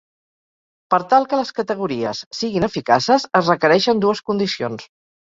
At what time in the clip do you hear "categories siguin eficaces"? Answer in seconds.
1.59-3.27